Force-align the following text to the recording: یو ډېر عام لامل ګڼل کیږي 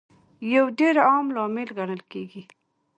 یو 0.53 0.65
ډېر 0.79 0.95
عام 1.09 1.25
لامل 1.35 1.69
ګڼل 1.77 2.01
کیږي 2.11 2.41